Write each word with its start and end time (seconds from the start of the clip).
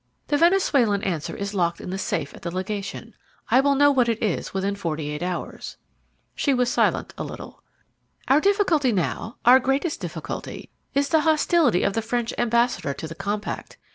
The 0.29 0.37
Venezuelan 0.37 1.03
answer 1.03 1.35
is 1.37 1.53
locked 1.53 1.79
in 1.79 1.91
the 1.91 1.99
safe 1.99 2.33
at 2.33 2.41
the 2.41 2.49
legation; 2.49 3.13
I 3.51 3.59
will 3.59 3.75
know 3.75 3.91
what 3.91 4.09
it 4.09 4.19
is 4.23 4.51
within 4.51 4.73
forty 4.75 5.11
eight 5.11 5.21
hours." 5.21 5.77
She 6.33 6.55
was 6.55 6.71
silent 6.71 7.13
a 7.19 7.23
little. 7.23 7.61
"Our 8.27 8.41
difficulty 8.41 8.91
now, 8.91 9.37
our 9.45 9.59
greatest 9.59 9.99
difficulty, 9.99 10.71
is 10.95 11.09
the 11.09 11.19
hostility 11.21 11.83
of 11.83 11.93
the 11.93 12.01
French 12.01 12.33
ambassador 12.39 12.95
to 12.95 13.07
the 13.07 13.13
compact. 13.13 13.77